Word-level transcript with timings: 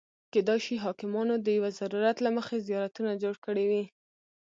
کېدای 0.33 0.59
شي 0.65 0.75
حاکمانو 0.85 1.33
د 1.39 1.47
یو 1.57 1.65
ضرورت 1.79 2.17
له 2.25 2.29
مخې 2.37 2.57
زیارتونه 2.67 3.11
جوړ 3.23 3.35
کړي 3.45 3.65
وي. 3.71 3.83